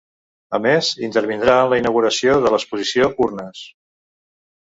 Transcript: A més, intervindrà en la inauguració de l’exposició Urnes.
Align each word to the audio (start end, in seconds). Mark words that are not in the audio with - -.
A 0.57 0.59
més, 0.61 0.87
intervindrà 1.07 1.57
en 1.65 1.69
la 1.73 1.79
inauguració 1.81 2.39
de 2.47 2.55
l’exposició 2.55 3.11
Urnes. 3.27 3.63